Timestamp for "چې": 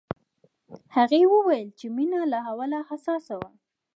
1.79-1.85